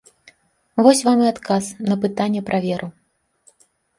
Вось 0.87 1.01
вам 1.07 1.19
і 1.25 1.27
адказ 1.33 1.63
на 1.91 1.95
пытанне 2.05 2.41
пра 2.49 2.57
веру. 2.65 2.87